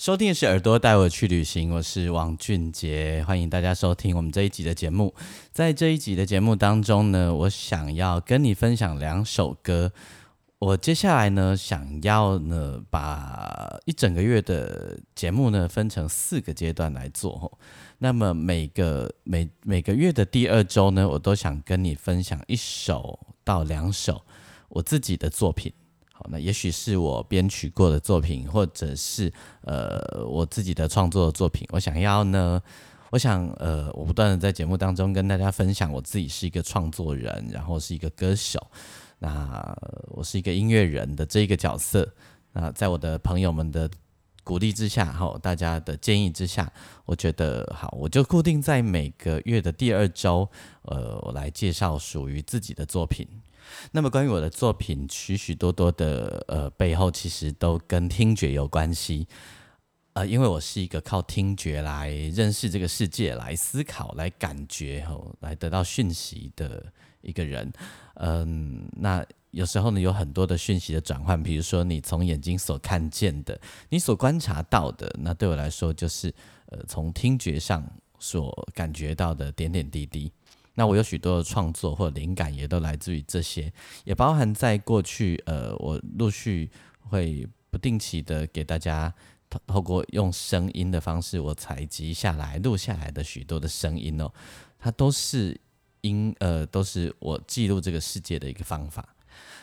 [0.00, 5.14] 收听的是耳朵带我去旅行，我是王俊杰，欢迎大家收听我们这一集的节目。
[5.52, 9.92] 在这一集的节目当中呢，我想要跟你分享两首歌。
[10.58, 17.58] 我接下来呢，想要呢把一整个月的节目呢分成四个阶段来做。
[17.98, 24.22] 那么每个每每个月的第二周呢，我都想跟你分享一首到两首
[24.70, 25.70] 我自己的作品。
[26.28, 29.32] 那也许是我编曲过的作品，或者是
[29.62, 31.66] 呃我自己的创作的作品。
[31.70, 32.60] 我想要呢，
[33.10, 38.64] 我想呃，我不断的在节目当中跟大家分享，我自己是一个创作人，然后是一个歌手，
[39.18, 39.76] 那
[40.08, 42.08] 我是一个音乐人的这一个角色。
[42.52, 43.88] 那在我的朋友们的
[44.42, 46.72] 鼓励之下，哈，大家的建议之下，
[47.04, 50.48] 我觉得好，我就固定在每个月的第二周，
[50.82, 53.26] 呃，我来介绍属于自己的作品。
[53.92, 59.26] 那么关于我的作品，许许多多的呃背后，其实都跟听觉有关系。
[60.12, 66.84] 呃，因为我是一个靠听觉来认识这个世界、来思考、来感觉、吼来得到讯息的
[67.20, 67.72] 一个人。
[68.14, 76.34] 嗯，那有时候呢，有很多的讯息的转换，比如说你从眼睛所看见的，你所观察到的，那对我来说就是
[76.66, 77.88] 呃从听觉上
[78.18, 80.30] 所感觉到的点点滴滴。
[80.80, 83.70] 那我有许多的创作或灵感，也都来自于这些，
[84.04, 89.12] 也包含在过去，呃，我陆续会不定期的给大家
[89.50, 94.32] 透透过用声音的方式，我采集下来、录下来的许多的声音哦，
[94.78, 95.54] 它都是
[96.00, 99.06] 音，呃，都是我记录这个世界的一个方法。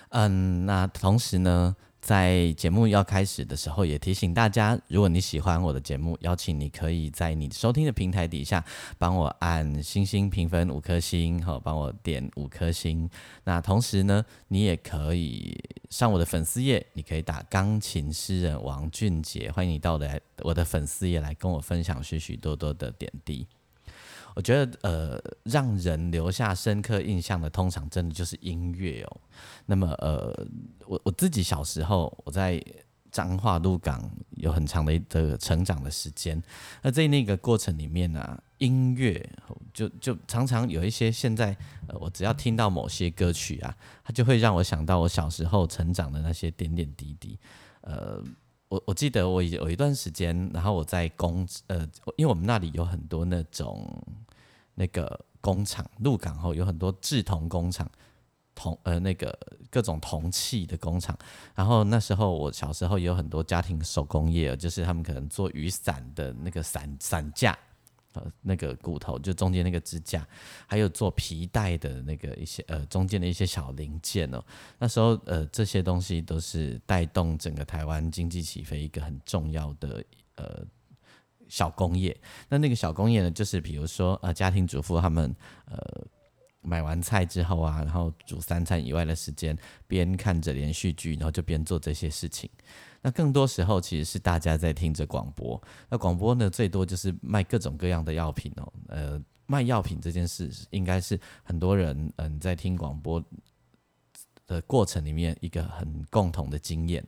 [0.09, 1.75] 嗯，那同时呢？
[2.07, 8.63] 在节目要开始的时候，也提醒大家，如果你喜欢我的节目，邀请你可以在你收听的平台底下
[8.97, 13.09] 帮我按星星评分五颗星，好，帮我点五颗星。
[13.44, 23.45] 那同时呢，你也可以上我的粉丝页，你可以打钢琴诗人王俊杰，欢迎你到来我的粉丝页来跟我分享许许多多的点滴。
[24.38, 29.18] 我觉得，呃，让人留下深刻印象的，通常真的就是音乐哦。
[29.66, 30.31] 那么，呃，
[30.86, 32.64] 我我自己小时候，我在
[33.12, 36.40] 彰化鹿港有很长的一个成长的时间。
[36.84, 39.28] 那在那个过程里面呢，音乐
[39.74, 47.40] 就就常常有一些现在，呃，我只要听到某些歌曲啊，它就会让我想到我小时候成长的那些点点滴滴，
[47.81, 48.24] 呃。
[48.69, 51.88] 我我记得我有一段时间，然后我在工呃，
[52.18, 53.90] 因为我们那里有很多那种
[54.78, 57.92] 那个工厂，入港后有很多制铜工厂，
[58.56, 59.38] 铜呃那个
[59.70, 61.18] 各种铜器的工厂。
[61.56, 67.58] 然后那时候我小时候也有很多家庭手工业，就是他们可能做雨伞的那个伞伞架。
[68.14, 70.26] 呃那个骨头就中间那个支架，
[70.66, 74.44] 还有做皮带的那个一些呃中间的一些小零件哦。
[74.80, 80.04] 那时候呃这些东西都是带动整个台湾经济起飞一个很重要的
[80.36, 80.66] 呃
[81.50, 82.16] 小工业。
[82.50, 85.35] 那那个小工业呢，就是比如说呃家庭主妇他们
[85.66, 85.78] 呃
[86.62, 89.57] 买完菜之后啊，然后煮三餐以外的时间，
[89.88, 92.50] 边看着连续剧，然后就边做这些事情。
[93.02, 95.62] 那更多时候其实是大家在听着广播。
[95.88, 98.74] 那广播呢，最多就是卖各种各样的药品哦。
[98.88, 103.24] 呃，卖药品这件事，应该是很多人嗯在听广播
[104.46, 107.06] 的过程里面一个很共同的经验。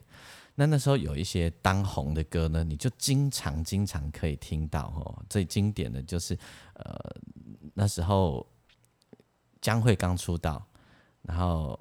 [0.59, 5.23] 那那时候有一些当红的歌呢，你就经常经常可以听到哦。
[5.29, 6.37] 最经典的就是
[6.73, 7.15] 呃
[7.73, 8.45] 那时候
[9.61, 10.61] 江蕙刚出道，
[11.21, 11.79] 然后。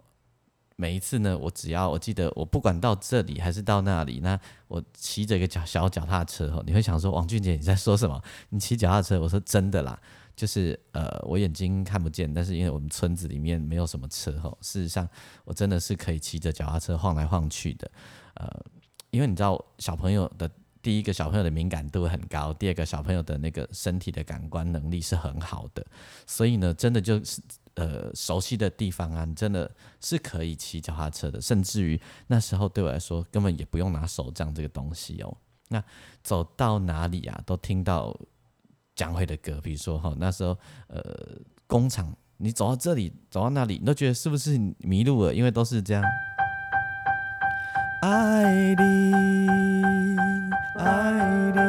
[0.80, 4.38] 每一次呢，我只要我记得，我不管到这里还是到那里，那
[4.68, 8.22] 我骑着一个脚小脚踏车哈，你会想说王俊杰你在说什么？
[8.50, 9.20] 你骑脚踏车？
[9.20, 10.00] 我说真的啦，
[10.36, 15.08] 就是呃我眼睛看不见，但是因为我们村子里面没有什么车吼，事实上
[15.44, 17.90] 我真的是可以骑着脚踏车晃来晃去的，
[18.38, 18.64] 呃，
[19.10, 20.50] 因为你知道小朋友的
[20.80, 25.86] 第一个小朋友的敏感度很高，第二个小朋友的那个身体的感官能力是很好的，
[26.26, 27.40] 所以呢，真的就是。
[27.74, 29.70] 呃，熟悉的地方啊，真的
[30.00, 35.36] 是可以骑脚踏车的，甚至于那时候对我来说，根本也不用拿手杖这个东西哦。
[35.68, 35.80] 那
[36.24, 38.18] 走到哪里啊，都听到
[38.96, 40.58] 蒋蕙的歌，比如说哈，那时候
[40.88, 41.38] 呃，
[41.68, 45.32] 工厂，你走到这里，走到那里，你都觉得是不是迷路了？
[45.32, 46.02] 因为都是这样，
[48.00, 49.12] 爱你，
[50.76, 51.60] 爱你。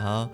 [0.00, 0.28] 好。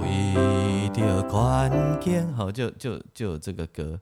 [0.00, 4.00] 为着关键，好就就就有这个歌。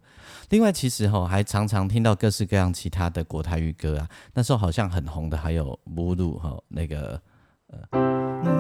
[0.50, 4.08] 另外，其实哈还常常听到各式各样其他的国台语歌啊。
[4.34, 7.20] 那时候好像很红的还有《母乳》哈，那个
[7.66, 7.80] 呃，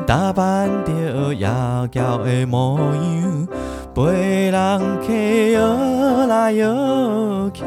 [0.06, 3.46] 打扮着妖娇的模样，
[3.94, 5.12] 陪人客
[5.52, 7.64] 摇来摇去。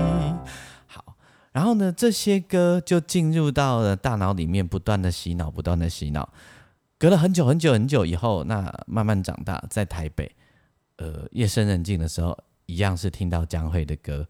[0.87, 1.15] 好，
[1.51, 6.33] 然后呢，这些歌就进入到了大脑里面，不断的洗脑，不断的洗脑。
[6.97, 10.31] 隔了很久很久很久以后，那慢慢长大，在台北，
[10.97, 12.37] 呃，夜深人静的时候。
[12.67, 14.25] 一样是听到江蕙的歌，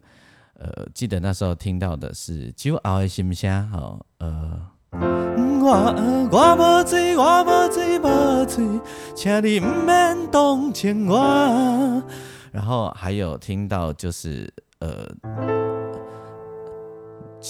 [0.54, 8.64] 呃，记得那时候听到的是《酒后的心声》哈，呃，我我无醉，我无醉，无醉，
[9.14, 12.02] 请你唔免动情我。
[12.50, 15.06] 然后还有听到就是呃，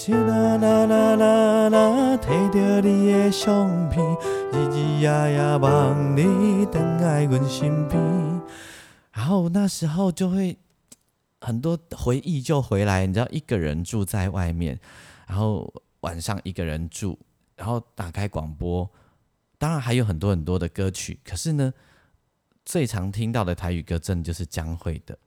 [0.09, 4.03] 啦啦啦啦啦，摕着你的相片，
[4.51, 8.01] 日日夜夜望你等在阮身边，
[9.11, 10.57] 然后那时候就会。
[11.45, 14.79] 很多回忆就回来，你知道，一个人住在外面，
[15.27, 17.19] 然后晚上一个人住，
[17.63, 18.91] 然后打开广播，
[19.57, 21.73] 当然还有很多很多的歌曲，可是呢，
[22.65, 25.17] 最常听到的台语歌，真的就是江蕙的。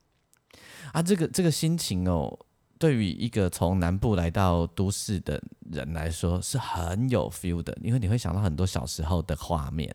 [0.92, 2.38] 啊，这个这个心情哦，
[2.78, 5.42] 对于一个从南部来到都市的
[5.72, 9.90] 人来说，是很有 feel 的，因为你会想到很多小时候的画面。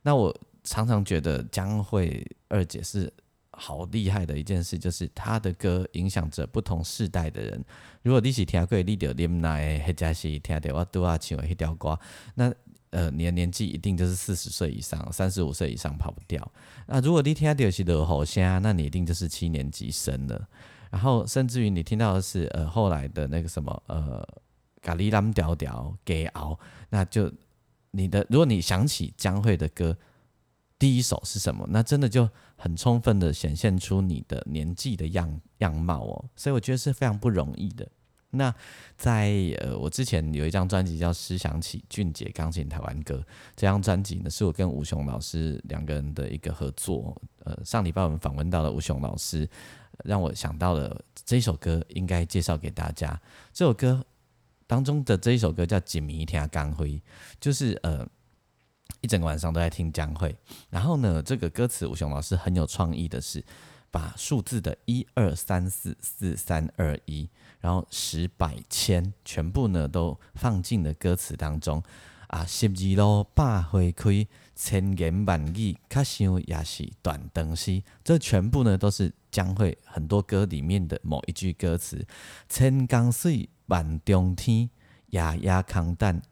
[0.00, 0.34] 那我
[0.64, 3.12] 常常觉得江蕙二姐是。
[3.62, 7.62] 好厉害的一件事，就是他的歌影响着不同世代的人。
[8.02, 11.98] 如果你是听过你就林奈，或者是听到我都要唱的一条歌，
[12.34, 12.50] 那
[12.88, 16.50] 呃，你的年纪一定就是四十岁以上，三十五岁以上跑不掉。
[16.86, 20.48] 那如果你听到是罗喉声，那你一定就是七年级生了。
[20.90, 24.26] 然后甚至于你听到的是呃后来的那个什么呃
[24.80, 26.58] 咖喱蓝调调给熬，
[26.88, 27.30] 那就
[27.90, 29.94] 你的如果你想起江蕙的歌。
[30.80, 31.66] 第一首是什么？
[31.68, 37.86] 那真的就很充分的显现出你的年纪的样样貌哦，所以我觉得是非常不容易的。
[38.30, 38.54] 那
[38.96, 43.16] 在呃，我之前有一张专辑叫《思想起俊杰钢琴台湾歌》，
[43.54, 47.14] 这张专辑呢是我跟吴雄老师两个人的一个合作。
[47.44, 49.46] 呃，上礼拜我们访问到了吴雄老师，
[50.02, 53.20] 让我想到了这首歌应该介绍给大家。
[53.52, 54.02] 这首歌
[54.66, 56.92] 当中的这一首歌叫《锦迷听钢辉》，
[57.38, 58.08] 就是呃。
[59.00, 60.34] 一整个晚上都在听江蕙，
[60.68, 63.44] 然后呢，这个歌词吴雄老师很有创意的是，
[63.90, 67.28] 把数字的一二三四四三二一，
[67.60, 71.82] 然后十百千全部呢都放进了歌词当中。
[72.28, 82.06] 啊，十二路百花开，千言万语，卡想也是断灯西，这全部呢都是江蕙很多歌里面的某一句歌词，
[82.48, 84.70] 千江水万中天，
[85.08, 86.22] 夜夜空等。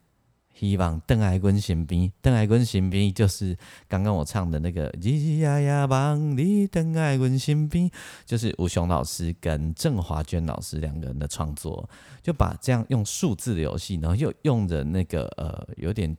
[0.58, 3.56] 希望邓爱君身边，邓爱君身边就是
[3.86, 7.88] 刚刚我唱的那个“咿咿呀呀望你邓爱君身边”，
[8.26, 11.88] 就是吴雄老师跟郑华娟老师两个人的创作，
[12.22, 16.16] 就把这样用数字的游戏，然后又用着那个呃有点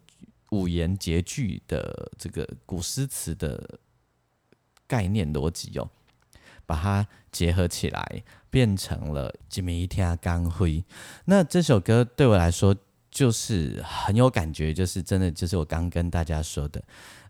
[0.52, 3.78] 五言绝句的这个古诗词的
[4.88, 5.90] 概念逻辑哦，
[6.66, 10.78] 把它结合起来，变成了《今一天刚辉》。
[11.26, 12.74] 那这首歌对我来说。
[13.12, 16.84] 就是很有感觉，就是真的，就是我刚跟大家说的，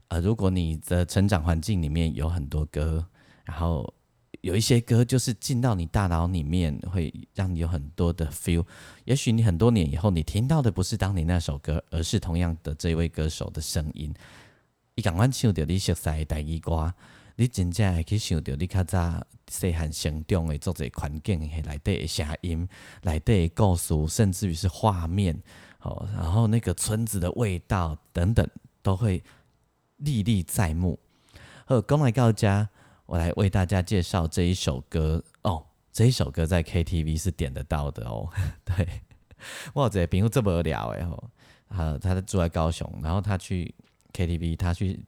[0.09, 3.05] 呃，如果你的成长环境里面有很多歌，
[3.45, 3.93] 然后
[4.41, 8.65] 有一些歌就是进到你大脑里面，会让你有很多的 feel。
[9.05, 14.13] 也许你很多年以后，你听到的不是当年那首歌，而是同样的这位歌手的声音。
[14.95, 16.93] 你赶快唱到你熟悉的第二歌，
[17.37, 22.67] 你真正会去想到你较早细汉成长的作者环境内底的声音、
[23.03, 25.41] 内底的故事，甚至于是画面。
[25.79, 28.45] 好，然后那个村子的味道等等
[28.81, 29.23] 都会
[29.95, 30.99] 历历在目。
[31.67, 32.67] 呃，刚来到家，
[33.05, 35.65] 我来为大家介绍这一首歌哦。
[35.91, 38.29] 这一首歌在 KTV 是点得到的哦。
[38.65, 38.87] 对，
[39.73, 41.29] 哇，这朋友这么聊哎吼，
[41.69, 43.73] 呃，他住在高雄，然后他去
[44.13, 45.03] KTV，他去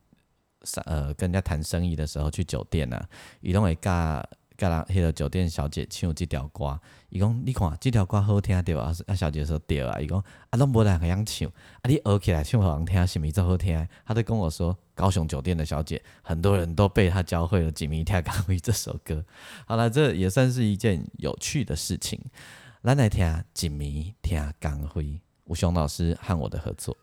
[0.86, 3.10] 呃跟人家谈生意的时候去酒店啊，
[3.42, 4.26] 移动会加。
[4.62, 8.94] 甲人迄个酒店小姐唱即条歌，伊讲你看即条歌好听对啊？
[9.08, 13.88] 啊，小姐说对啊，伊讲啊，拢无人会样唱，啊，你学起来唱互人听，是咪真好听？
[14.06, 19.26] 他就跟我说，高雄酒店的小姐，很多人都被他教会了《锦迷听钢辉》这首歌。
[19.66, 22.20] 好了，这也算是一件有趣的事情。
[22.84, 23.26] 咱来听
[23.56, 25.04] 《锦迷听钢辉》，
[25.46, 26.96] 吴雄老师和我的合作。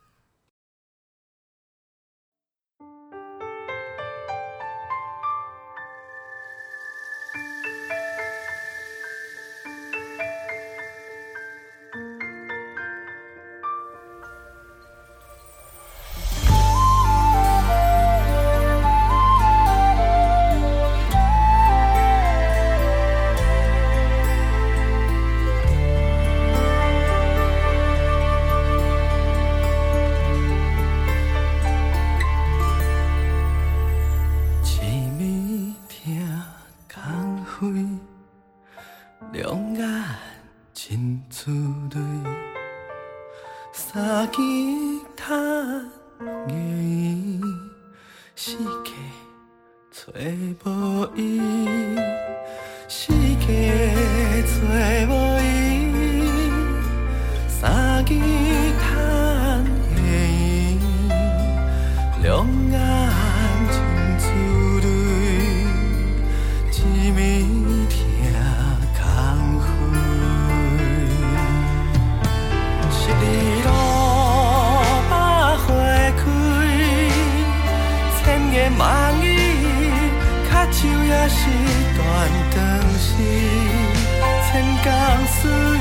[44.28, 44.77] aqui.
[85.28, 85.77] 思。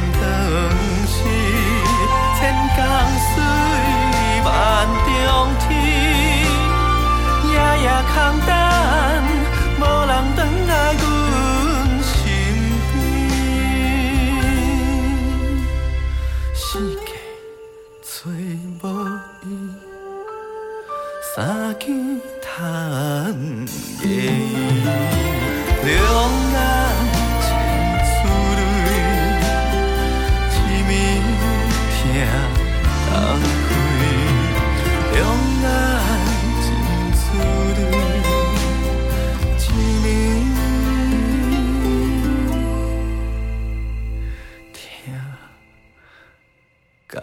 [0.00, 0.20] 长
[1.06, 1.16] 诗。
[2.36, 2.40] 千
[2.76, 2.78] 江
[3.30, 3.34] 水，
[4.44, 4.48] 万
[5.04, 5.08] 重
[5.60, 5.70] 天，
[7.48, 8.14] 夜夜空
[8.46, 8.50] 等，
[9.80, 10.72] 无人等来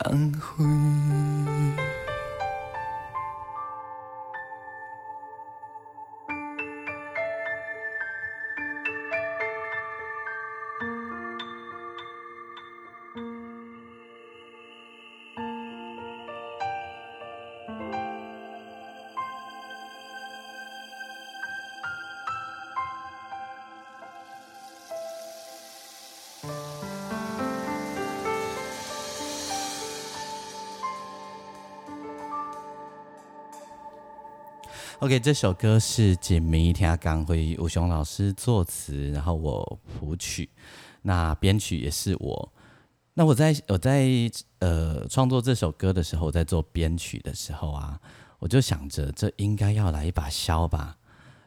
[0.02, 0.34] Ang.
[35.02, 40.48] OK，这首歌是锦迷听港会吴雄老师作词，然后我谱曲，
[41.02, 42.54] 那编曲也是我。
[43.16, 44.08] 那我在我在
[44.60, 48.00] 呃创作这首歌的时候，在做编曲的时候啊，
[48.38, 50.96] 我就想着这应该要来一把箫吧，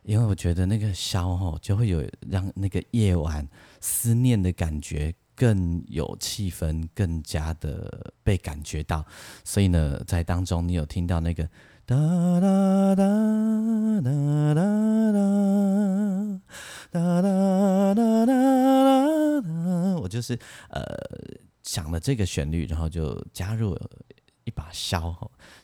[0.02, 3.48] 因为我觉得那个箫哦，就会有让那个夜晚
[3.80, 9.06] 思念的感觉更有气氛，更加的被感觉到。
[9.44, 11.48] 所以呢，在当中你有听到那个
[11.86, 13.04] 哒哒哒
[14.02, 14.62] 哒哒哒
[15.12, 15.20] 哒
[16.90, 18.34] 哒哒哒哒
[19.42, 20.32] 哒，我就是
[20.70, 20.82] 呃
[21.62, 23.78] 想了这个旋律，然后就加入
[24.44, 25.14] 一把箫。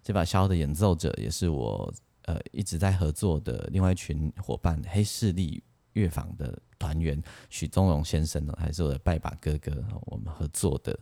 [0.03, 1.91] 这把箫的演奏者也是我
[2.25, 10.99] 呃一直在合作的另外一群伙伴黑势力乐坊的团员许宗荣先生呢，还是我的拜把哥哥，我们合作的，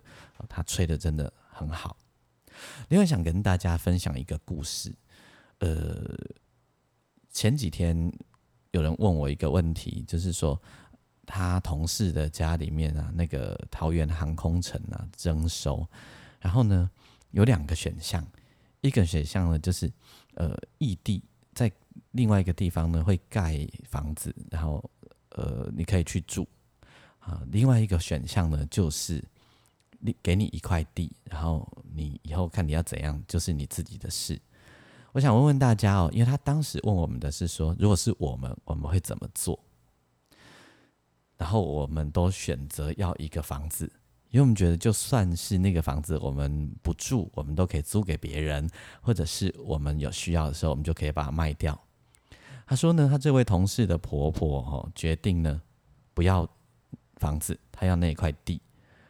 [0.49, 1.97] 他吹的真的很好。
[2.89, 4.93] 另外想跟大家分享一个故事，
[5.61, 6.17] 呃，
[7.31, 8.13] 前几天
[8.71, 10.61] 有人问我一个问题，就是说
[11.27, 15.87] 他同事的家里面啊，那个桃园航空城啊征收，
[16.41, 16.91] 然后呢
[17.33, 18.25] 有两个选项，
[18.83, 19.93] 一个选项呢就是
[20.35, 21.23] 呃异地
[21.55, 21.71] 在
[22.13, 24.83] 另外一个地方呢会盖房子，然后
[25.31, 26.47] 呃你可以去住
[27.19, 29.23] 啊，另外一个选项呢就是
[29.99, 34.41] 你给你一块地，然后你以后看你要怎样，就是你自己的事。
[35.19, 39.59] 我想问问大家哦，因为他当时问我们的是说，如果是我们，我们会怎么做？
[41.37, 43.91] 然后我们都选择要一个房子，
[44.31, 48.71] 因为我们觉得就算是那个房子我们不住，我们都可以租给别人，
[49.03, 51.77] 或者是我们有需要的时候，我们就可以把它卖掉。
[52.65, 55.61] 他说呢，他这位同事的婆婆哦，决定呢
[56.15, 56.49] 不要
[57.17, 58.63] 房子，他要那块地。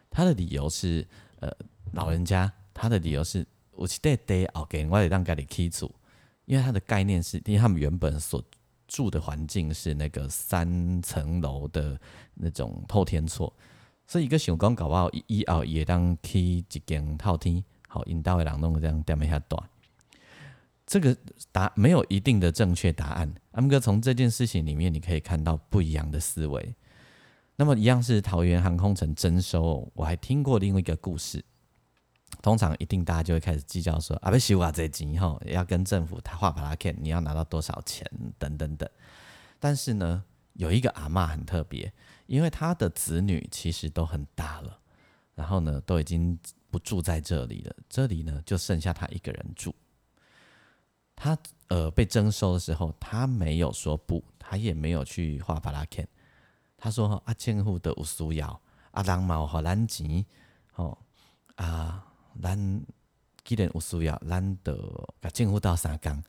[0.08, 1.06] 他的理由是，
[1.40, 1.52] 呃，
[1.92, 5.94] 老人家他的理由是，我是得得哦，给我得让家里起住，
[6.48, 8.42] 因为它的概念是，因为他们原本所。
[8.90, 12.00] 住的环境是那个三层楼的
[12.32, 13.52] 那种透天厝，
[14.06, 19.62] 所以一个想讲搞不好一熬也当起一间透天，好引导的人弄这样点一下短。
[20.86, 21.14] 这个
[21.52, 26.74] 答没有一定的正确答案，阿哥从这件事情里面你可以看到不一样的思维。
[27.56, 31.44] 那么一样是桃园航空城征收，我还听过另外一个故事。
[32.40, 38.88] 通常一定大家就会开始计较说啊，不修啊这金后要跟政府他画把它看，你要拿到多少钱等等等。
[39.58, 41.92] 但是呢，有一个阿妈很特别，
[42.26, 44.78] 因为她的子女其实都很大了，
[45.34, 46.38] 然后呢都已经
[46.70, 49.74] 不住在这里了，这里呢就剩下她一个人住。
[51.16, 51.36] 他
[51.66, 56.06] 呃被征收的时候，他没有说不，他也没有去画把它看。
[56.76, 58.60] 他说啊，政府的有需要，
[58.92, 60.24] 啊人嘛有好咱钱，
[60.76, 60.96] 哦
[61.56, 62.04] 啊。
[62.42, 62.82] 咱
[63.44, 64.76] 既然有需要，咱得
[65.20, 66.22] 把进入到三缸，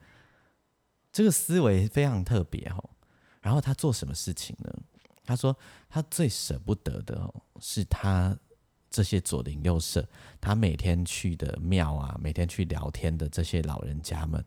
[1.12, 2.90] 这个思维非常特别哦。
[3.42, 4.74] 然后他做什么事情呢？
[5.26, 5.56] 他说
[5.88, 8.38] 他最舍不得的哦，是他
[8.90, 10.08] 这些左邻右舍，
[10.42, 14.44] 他每天去的庙啊，每天去聊天的这些老人家们。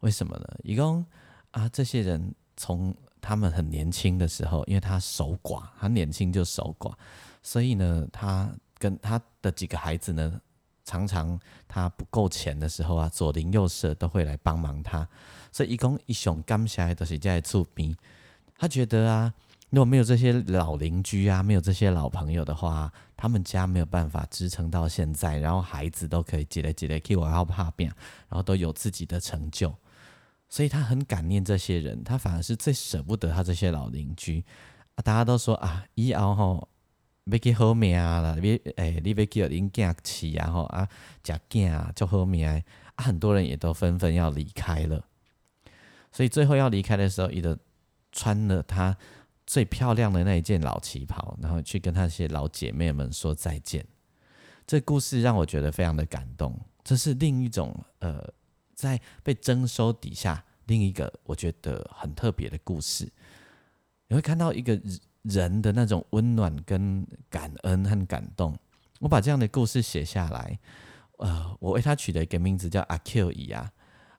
[0.00, 0.58] 为什么呢？
[0.62, 1.04] 一共
[1.52, 6.92] 啊，这些人从他们很年轻的时候，因为他守寡，他年轻就守寡，
[7.42, 10.40] 所以呢，他跟他的几个孩子呢。
[10.84, 15.08] 常常他不够钱的时候啊，左邻右舍都会来帮忙他，
[15.52, 17.96] 所以一共一熊刚下来都是在厝边。
[18.56, 19.32] 他觉得啊，
[19.70, 27.88] 如果没有这些老邻居啊，没有这些老朋友的话，他们家没有办法支撑到现在，然后孩子都可以积累积累，可以往后爬变，
[28.28, 29.72] 然后都有自己的成就。
[30.48, 34.44] 所以他很感念这些人，他反而是最舍不得他这些老邻居
[34.96, 35.02] 啊。
[35.02, 36.68] 大家都说啊，以后吼。
[37.26, 38.36] 要去好命啦！
[38.40, 40.88] 你诶，你要叫恁囝饲啊吼啊，
[41.22, 42.60] 食囝啊，就好命啊！
[42.96, 45.04] 很多人也都纷纷要离开了，
[46.10, 47.56] 所以最后要离开的时候，伊就
[48.10, 48.96] 穿了他
[49.46, 53.86] 最漂亮的那一件老旗袍，然后去跟他那些老姐妹们说再见。
[54.66, 58.28] 这故事让我觉得非常的感动，这是另一种呃，
[58.74, 63.08] 在被征收底下另一个我觉得很特别的故事。
[64.08, 64.80] 你会看到一个。
[65.22, 68.58] 人的那种温暖跟感恩和感动，
[68.98, 70.58] 我把这样的故事写下来。
[71.18, 73.70] 呃，我为他取了一个名字叫阿 Q 姨啊。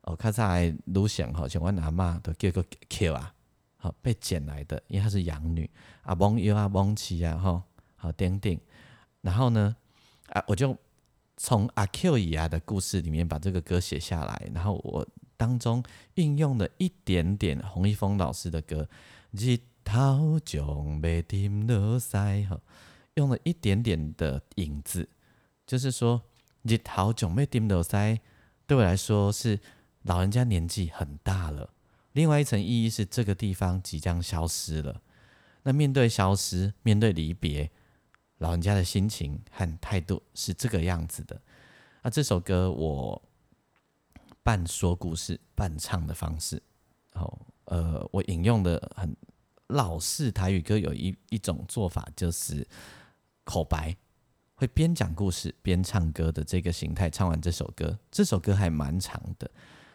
[0.04, 3.34] 哦，看在卢想哈，像我阿妈都叫个 Q 啊，
[3.78, 5.70] 好被捡来的，因为她是养女。
[6.04, 7.64] 阿蒙有阿蒙奇啊，哈，
[7.96, 8.58] 好丁丁。
[9.22, 9.76] 然后呢，
[10.28, 10.78] 啊，我就
[11.36, 15.84] 从阿 Q 姨啊的故事里面把这个歌写下来，然后我当中
[16.16, 18.88] 运用了一点点洪一峰老师的歌，
[19.36, 19.62] 即。
[19.84, 22.60] 头将被停落塞，哈，
[23.16, 25.10] 用了一点点的影子，
[25.66, 26.22] 就是说，
[26.64, 28.20] 日头将被停落塞，
[28.66, 29.60] 对我来说是
[30.04, 31.70] 老人家年纪很大了。
[32.14, 35.02] 另外一层意义是，这个地方即将消失了。
[35.64, 37.70] 那面对消失，面对离别，
[38.38, 41.42] 老人家的心情和态度是这个样子的。
[42.02, 43.22] 那这首歌我
[44.42, 46.62] 半说故事半唱的方式，
[47.14, 49.16] 哦，呃，我引用的很。
[49.68, 52.68] 老式台语歌有一一种做法，就是
[53.44, 53.96] 口白，
[54.56, 57.10] 会边讲故事边唱歌的这个形态。
[57.10, 59.50] 唱完这首歌，这首歌还蛮长的，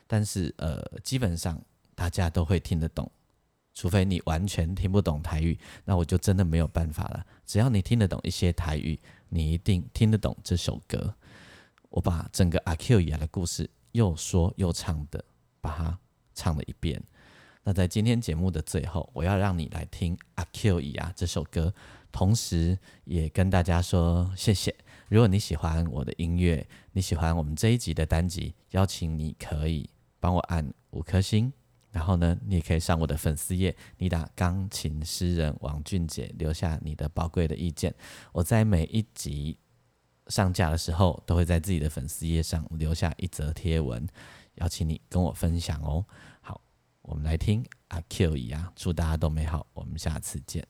[0.07, 1.61] 但是呃，基本上
[1.94, 3.11] 大家都会听得懂，
[3.74, 7.24] 除非你完全听不懂台语，那我就真的没有办法了。
[7.44, 11.14] 只要你听得懂一些台语，你一定听得懂这首歌。
[11.90, 15.24] 我把整个阿 Q 雅的故事又说又唱的，
[15.61, 15.98] 把它
[16.35, 17.02] 唱了一遍。
[17.68, 21.74] 那在今天节目的最后，我要让你来听《阿 Q 伊啊》这首歌，
[22.11, 24.74] 同时也跟大家说谢谢。
[25.11, 29.87] 如果你喜欢我的音乐，你喜欢我们这一集的单集，邀请你可以
[30.18, 31.52] 帮我按五颗星，
[31.90, 37.94] 然后呢，你也可以上我的粉丝页，你打钢琴诗人王俊杰，留下你的宝贵的意见。
[38.33, 39.59] 我在每一集
[40.28, 44.09] 上架的时候，都会在自己的粉丝页上留下一则贴文，
[44.54, 46.02] 邀请你跟我分享哦。
[47.08, 50.68] 我们来听阿 Q 一样，祝大家都美好，我们下次见。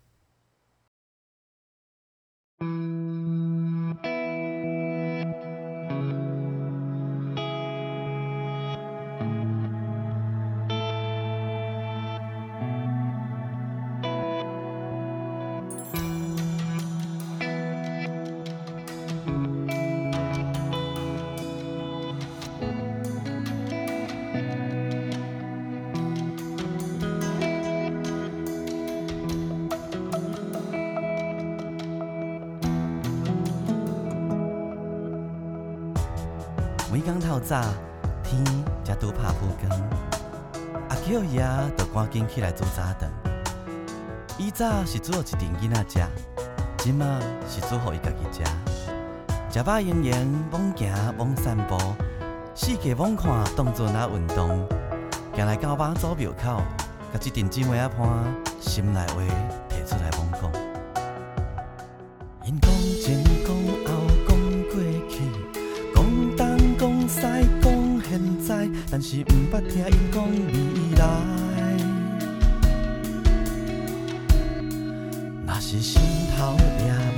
[37.38, 37.62] 透早，
[38.24, 38.44] 天
[38.84, 39.80] 才拄拍曝光，
[40.88, 41.46] 阿 Q 爷
[41.76, 43.08] 就赶紧起来煮早顿。
[44.36, 46.08] 以早是煮一阵囡仔食，
[46.78, 47.06] 即马
[47.48, 48.42] 是煮互伊家己食。
[49.50, 51.78] 食饱闲闲，罔行罔散步，
[52.56, 54.66] 四界罔看，当作那运动。
[55.36, 56.60] 行来到妈祖庙口，
[57.12, 58.08] 甲一阵姊妹仔伴，
[58.58, 59.22] 心内话
[59.68, 60.50] 提出来罔讲。
[62.44, 62.72] 因讲
[68.90, 70.32] 但是毋捌听因讲未
[70.96, 71.04] 来。
[75.46, 76.00] 若是心
[76.34, 76.62] 头抓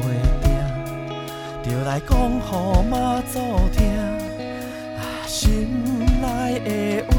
[0.01, 0.05] 袂
[0.43, 0.45] 定，
[1.63, 3.39] 就来讲互妈祖
[3.71, 3.79] 听。
[4.99, 5.69] 啊，心
[6.21, 6.25] 内
[6.65, 6.69] 的
[7.07, 7.13] 话，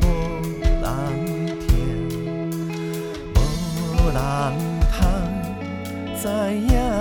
[0.00, 0.04] 无
[0.60, 0.64] 人
[1.58, 1.68] 听，
[3.34, 4.16] 无人
[4.92, 4.94] 通
[6.16, 6.22] 知
[6.68, 6.93] 影。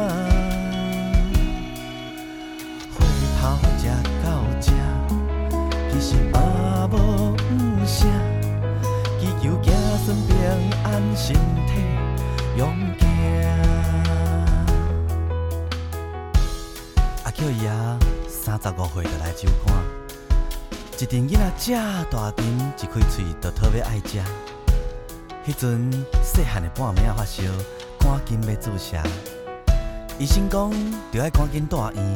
[18.64, 19.76] 十五岁就来酒馆，
[20.98, 21.76] 一阵囡仔正
[22.10, 22.46] 大阵，
[22.80, 24.22] 一开喙就特别爱食。
[25.46, 25.92] 迄阵
[26.24, 27.44] 细汉的半暝发烧，
[28.00, 28.96] 赶紧要注射。
[30.18, 30.72] 医生讲，
[31.12, 32.16] 着爱赶紧住院，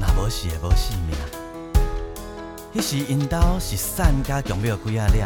[0.00, 1.16] 若无是会无性命。
[2.74, 5.20] 迄时因兜是瘦甲强要几啊粒，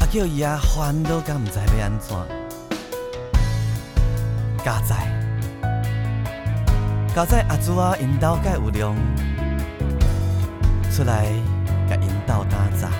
[0.00, 2.16] 阿叫伊啊烦恼甲毋知要安怎。
[4.64, 5.15] 加载，
[7.16, 8.94] 加在阿珠啊因兜甲有量，
[10.92, 11.32] 出来
[11.88, 12.90] 甲因兜打杂。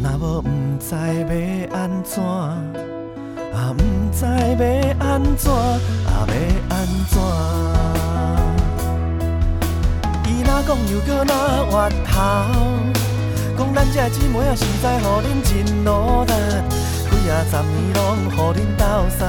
[0.00, 2.22] 若无毋知要安怎。
[2.22, 4.30] 啊，毋知要
[5.04, 6.32] 安怎，啊要
[6.68, 7.18] 安怎？
[10.28, 11.34] 伊若讲又搁若
[11.72, 12.14] 歪头，
[13.58, 16.30] 讲咱这姊妹啊实在互恁真努力，
[17.10, 18.84] 几啊十年拢互恁斗
[19.18, 19.26] 相，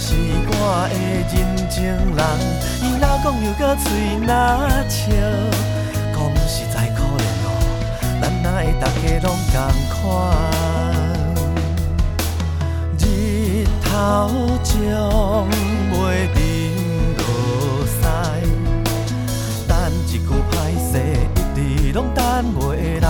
[0.00, 0.94] 是我的
[1.34, 1.36] 认
[1.68, 2.20] 情人。
[2.82, 3.84] 伊若讲又搁嘴
[4.20, 4.30] 若
[4.88, 5.02] 笑，
[6.14, 7.46] 讲实在可怜哦，
[8.20, 9.56] 咱哪会大家拢共
[9.90, 10.00] 款？
[12.98, 13.02] 日
[13.82, 13.86] 头
[14.62, 14.70] 将
[15.90, 15.92] 袂
[16.32, 16.36] 沉
[17.16, 17.24] 落
[17.86, 18.00] 西，
[19.66, 19.70] 等
[20.06, 20.54] 一句歹
[20.92, 20.94] 势，
[21.34, 22.22] 一直拢等
[22.54, 23.06] 袂来。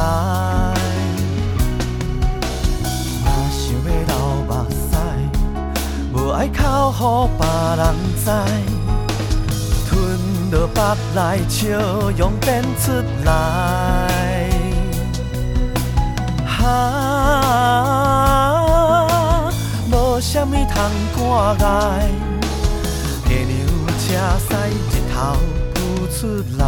[6.39, 6.55] 爱哭
[6.93, 6.95] 予
[7.37, 7.43] 别
[7.77, 7.83] 人
[8.15, 8.31] 知，
[9.89, 9.91] 吞
[10.53, 10.79] 落腹
[11.13, 11.67] 内笑
[12.17, 12.93] 容变出
[13.25, 13.29] 来。
[16.63, 16.71] 啊，
[19.91, 20.77] 无啥物通
[21.17, 21.19] 赶
[21.69, 21.69] 碍，
[23.25, 23.51] 加牛
[23.99, 24.07] 车
[24.39, 24.55] 驶
[24.93, 25.17] 日头
[25.75, 26.19] 浮出
[26.57, 26.63] 来。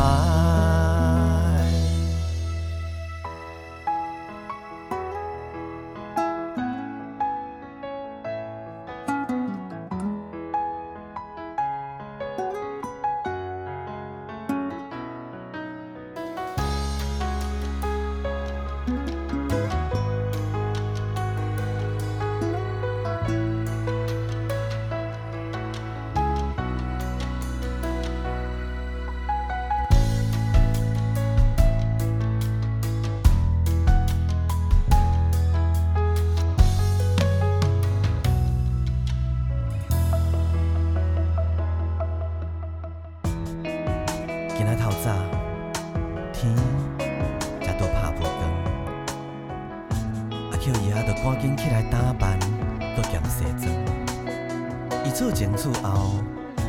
[55.72, 56.14] 厝后，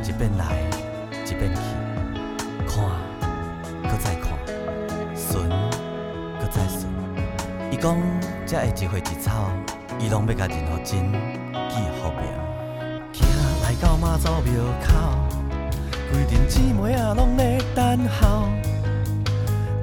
[0.04, 0.46] 一边来
[1.26, 1.62] 一边去，
[2.68, 2.86] 看，
[3.84, 4.38] 搁再看，
[5.16, 5.50] 巡
[6.40, 6.88] 搁再巡。
[7.72, 7.98] 伊讲
[8.46, 9.50] 才会一花一草，
[10.00, 11.12] 伊拢要甲任何真
[11.70, 12.24] 记好名。
[13.14, 13.28] 行
[13.64, 14.92] 来到妈祖庙口，
[16.12, 18.48] 规阵姊妹仔拢咧等候，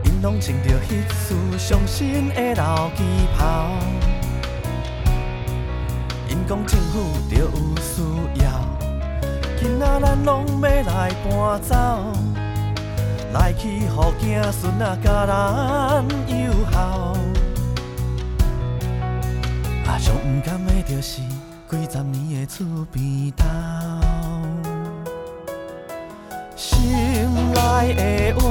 [0.04, 3.02] 因拢穿着迄束伤心的老旗
[3.36, 3.70] 袍。
[6.28, 7.50] 因讲政府着有
[7.80, 8.02] 需
[8.42, 8.67] 要，
[9.60, 11.74] 今仔咱拢要来搬走，
[13.32, 17.16] 来去予子孙仔甲咱友好。
[19.86, 23.44] 啊，上毋甘的就是几十年的厝边头，
[26.54, 28.46] 心内的话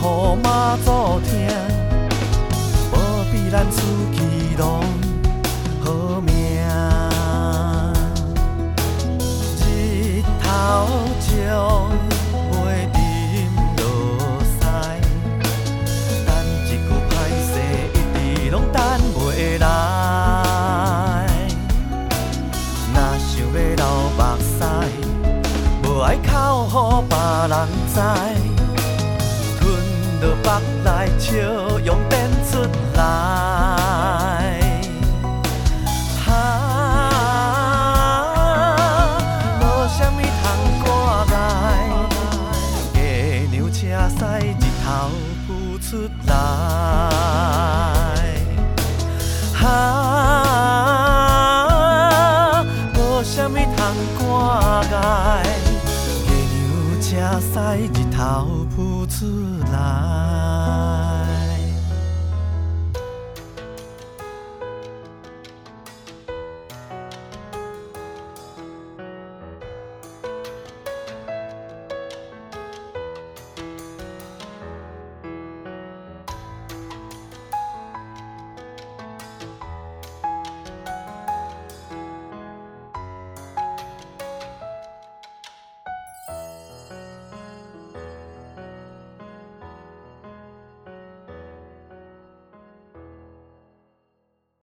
[0.00, 1.30] 来讲予妈祖听，
[2.90, 2.94] 无
[3.30, 3.76] 比咱出
[4.14, 4.18] 去
[4.56, 4.64] 拢。
[5.84, 5.86] 好
[6.20, 6.32] 命，
[9.58, 10.44] 日头
[11.20, 11.28] 将
[12.50, 12.52] 袂
[12.92, 12.96] 沉
[13.76, 13.78] 落
[14.46, 14.62] 西，
[16.26, 16.28] 等
[16.64, 17.12] 一句歹
[17.44, 17.52] 势
[17.92, 18.80] 一直拢等
[19.14, 19.18] 袂
[19.58, 19.64] 来。
[22.94, 23.84] 若想要流
[24.16, 24.58] 目屎，
[25.84, 26.28] 无爱哭
[26.66, 26.72] 予
[27.08, 27.12] 别
[27.48, 27.54] 人
[27.92, 27.96] 知，
[45.00, 45.08] 找
[45.46, 46.34] 不出来。
[49.54, 49.66] 哈，
[52.94, 53.80] 无啥物通
[54.18, 55.42] 挂碍，
[56.28, 56.60] 月娘
[57.00, 57.08] 车
[57.40, 57.56] 驶
[57.94, 58.20] 日头
[58.76, 59.16] 浮出。